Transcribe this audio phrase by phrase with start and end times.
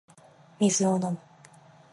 [0.59, 1.19] 水を飲む